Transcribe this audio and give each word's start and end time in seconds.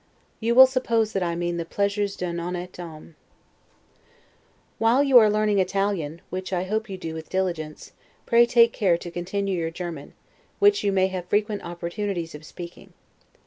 You 0.39 0.55
will 0.55 0.65
suppose 0.65 1.13
that 1.13 1.21
I 1.21 1.35
mean 1.35 1.57
the 1.57 1.63
pleasures 1.63 2.15
'd'un 2.15 2.37
honnete 2.39 2.77
homme'. 2.77 3.13
While 4.79 5.03
you 5.03 5.19
are 5.19 5.29
learning 5.29 5.59
Italian, 5.59 6.21
which 6.31 6.51
I 6.51 6.63
hope 6.63 6.89
you 6.89 6.97
do 6.97 7.13
with 7.13 7.29
diligence, 7.29 7.91
pray 8.25 8.47
take 8.47 8.73
care 8.73 8.97
to 8.97 9.11
continue 9.11 9.59
your 9.59 9.69
German, 9.69 10.13
which 10.57 10.83
you 10.83 10.91
may 10.91 11.05
have 11.09 11.29
frequent 11.29 11.63
opportunities 11.63 12.33
of 12.33 12.43
speaking. 12.43 12.93